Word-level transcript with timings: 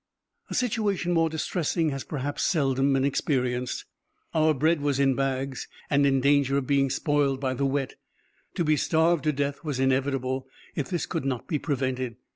A 0.49 0.55
situation 0.55 1.11
more 1.11 1.29
distressing 1.29 1.89
has 1.89 2.03
perhaps 2.03 2.41
seldom 2.43 2.91
been 2.93 3.05
experienced. 3.05 3.85
Our 4.33 4.55
bread 4.55 4.81
was 4.81 4.99
in 4.99 5.13
bags, 5.13 5.67
and 5.91 6.07
in 6.07 6.21
danger 6.21 6.57
of 6.57 6.65
being 6.65 6.89
spoiled 6.89 7.39
by 7.39 7.53
the 7.53 7.67
wet: 7.67 7.97
to 8.55 8.63
be 8.63 8.77
starved 8.77 9.23
to 9.25 9.31
death 9.31 9.63
was 9.63 9.79
inevitable, 9.79 10.47
if 10.73 10.89
this 10.89 11.05
could 11.05 11.23
not 11.23 11.47
be 11.47 11.59
prevented. 11.59 12.15